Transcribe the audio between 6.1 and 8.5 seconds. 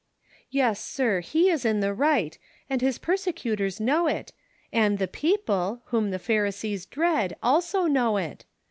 pharisees dread, also know it.